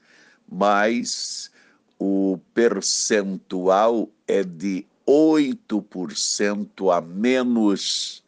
[0.51, 1.51] mas
[1.99, 8.23] o percentual é de 8% a menos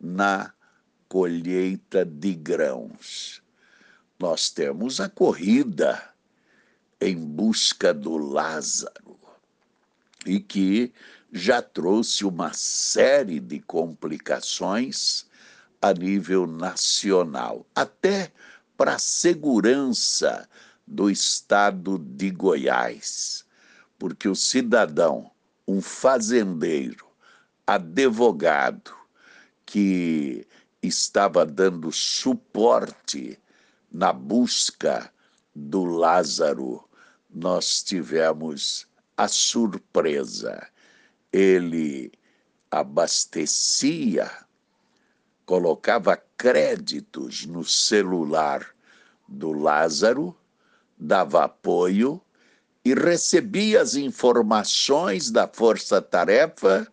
[0.00, 0.52] na
[1.08, 3.40] colheita de grãos.
[4.18, 6.12] Nós temos a corrida
[7.00, 9.16] em busca do Lázaro
[10.26, 10.92] e que
[11.32, 15.24] já trouxe uma série de complicações
[15.80, 18.32] a nível nacional, até
[18.76, 20.48] para a segurança
[20.84, 23.44] do estado de Goiás,
[23.96, 25.30] porque o cidadão
[25.68, 27.06] um fazendeiro,
[27.66, 28.96] advogado,
[29.66, 30.46] que
[30.82, 33.38] estava dando suporte
[33.92, 35.12] na busca
[35.54, 36.88] do Lázaro,
[37.28, 40.66] nós tivemos a surpresa.
[41.30, 42.10] Ele
[42.70, 44.30] abastecia,
[45.44, 48.66] colocava créditos no celular
[49.28, 50.34] do Lázaro,
[50.98, 52.22] dava apoio
[52.84, 56.86] e recebia as informações da força-tarefa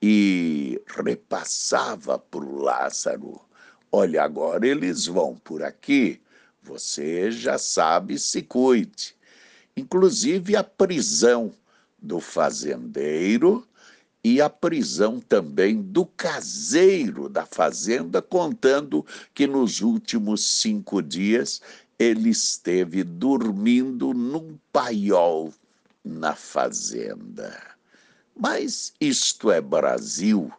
[0.00, 3.40] e repassava para o Lázaro.
[3.90, 6.20] Olha, agora eles vão por aqui,
[6.62, 9.14] você já sabe, se cuide.
[9.76, 11.52] Inclusive a prisão
[11.98, 13.66] do fazendeiro
[14.24, 21.60] e a prisão também do caseiro da fazenda, contando que nos últimos cinco dias
[22.02, 25.54] ele esteve dormindo num paiol
[26.04, 27.56] na fazenda.
[28.36, 30.52] Mas isto é Brasil.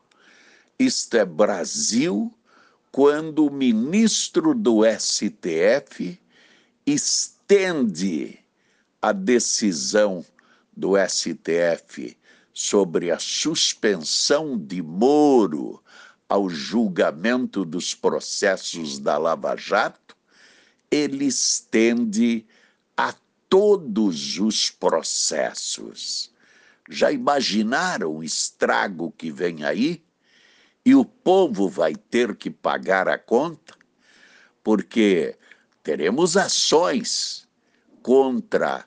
[0.80, 2.34] Isto é Brasil
[2.94, 6.18] quando o ministro do STF
[6.86, 8.40] estende
[9.02, 10.26] a decisão
[10.72, 12.18] do STF
[12.54, 15.84] sobre a suspensão de Moro
[16.30, 20.13] ao julgamento dos processos da Lava Jato
[20.94, 22.46] ele estende
[22.96, 23.16] a
[23.50, 26.32] todos os processos.
[26.88, 30.04] Já imaginaram o estrago que vem aí?
[30.86, 33.74] E o povo vai ter que pagar a conta?
[34.64, 35.36] Porque
[35.82, 37.48] teremos ações
[38.04, 38.86] contra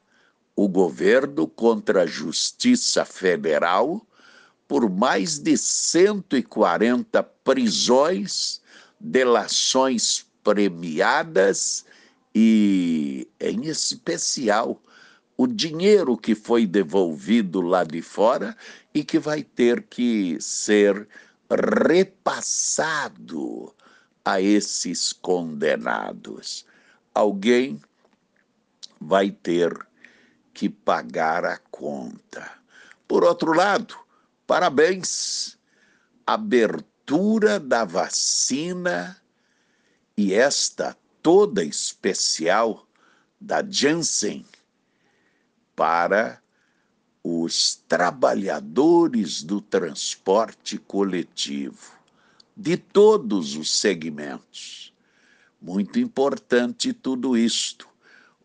[0.55, 4.07] o governo, contra a Justiça Federal,
[4.69, 8.61] por mais de 140 prisões,
[9.01, 11.85] delações premiadas
[12.39, 14.79] e, em especial,
[15.39, 18.55] o dinheiro que foi devolvido lá de fora
[18.93, 21.09] e que vai ter que ser
[21.89, 23.75] repassado
[24.23, 26.67] a esses condenados.
[27.15, 27.81] Alguém
[29.01, 29.75] vai ter
[30.53, 32.53] que pagar a conta.
[33.09, 33.97] Por outro lado,
[34.47, 35.57] parabéns,
[36.27, 39.17] abertura da vacina
[40.19, 40.95] e esta
[41.27, 42.87] toda especial
[43.41, 44.47] da Janssen
[45.75, 46.41] para
[47.21, 51.99] os trabalhadores do transporte coletivo,
[52.57, 54.95] de todos os segmentos.
[55.61, 57.89] Muito importante tudo isto.